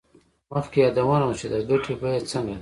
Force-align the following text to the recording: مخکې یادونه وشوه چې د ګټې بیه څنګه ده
مخکې 0.53 0.79
یادونه 0.85 1.25
وشوه 1.27 1.39
چې 1.39 1.47
د 1.53 1.55
ګټې 1.69 1.93
بیه 2.01 2.21
څنګه 2.31 2.53
ده 2.57 2.59